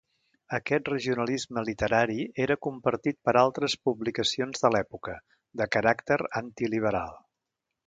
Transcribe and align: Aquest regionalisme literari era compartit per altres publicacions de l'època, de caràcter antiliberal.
Aquest 0.57 0.87
regionalisme 0.91 1.63
literari 1.67 2.17
era 2.45 2.57
compartit 2.69 3.19
per 3.29 3.35
altres 3.43 3.77
publicacions 3.89 4.65
de 4.65 4.73
l'època, 4.77 5.17
de 5.63 5.71
caràcter 5.77 6.19
antiliberal. 6.43 7.17